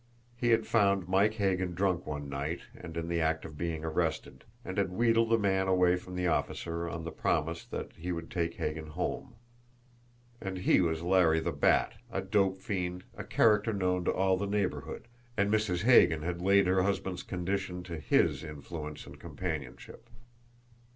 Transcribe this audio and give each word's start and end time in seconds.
He 0.35 0.49
had 0.49 0.65
found 0.65 1.07
Mike 1.07 1.35
Hagan 1.35 1.75
drunk 1.75 2.07
one 2.07 2.27
night, 2.27 2.61
and 2.75 2.97
in 2.97 3.07
the 3.07 3.21
act 3.21 3.45
of 3.45 3.55
being 3.55 3.85
arrested, 3.85 4.45
and 4.65 4.79
had 4.79 4.91
wheedled 4.91 5.29
the 5.29 5.37
man 5.37 5.67
away 5.67 5.95
from 5.95 6.15
the 6.15 6.25
officer 6.25 6.89
on 6.89 7.03
the 7.03 7.11
promise 7.11 7.63
that 7.65 7.91
he 7.95 8.11
would 8.11 8.31
take 8.31 8.55
Hagan 8.55 8.87
home. 8.87 9.35
And 10.41 10.57
he 10.57 10.81
was 10.81 11.03
Larry 11.03 11.39
the 11.39 11.51
Bat, 11.51 11.93
a 12.11 12.19
dope 12.19 12.57
fiend, 12.57 13.03
a 13.15 13.23
character 13.23 13.71
known 13.73 14.03
to 14.05 14.11
all 14.11 14.37
the 14.37 14.47
neighbourhood, 14.47 15.07
and 15.37 15.53
Mrs. 15.53 15.83
Hagan 15.83 16.23
had 16.23 16.41
laid 16.41 16.65
her 16.65 16.81
husband's 16.81 17.21
condition 17.21 17.83
to 17.83 17.99
HIS 17.99 18.43
influence 18.43 19.05
and 19.05 19.19
companionship! 19.19 20.09